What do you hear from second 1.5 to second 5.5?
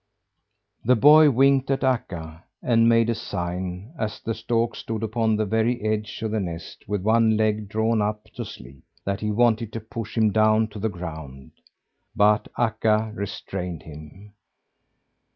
at Akka, and made a sign as the stork stood upon the